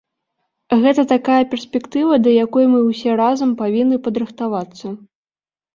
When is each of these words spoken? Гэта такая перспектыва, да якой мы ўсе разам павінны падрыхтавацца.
Гэта 0.85 1.01
такая 1.13 1.43
перспектыва, 1.51 2.13
да 2.23 2.29
якой 2.45 2.65
мы 2.73 2.79
ўсе 2.89 3.11
разам 3.23 3.53
павінны 3.65 3.97
падрыхтавацца. 4.11 4.87